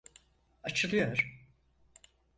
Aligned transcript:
Açılıyor! 0.63 1.39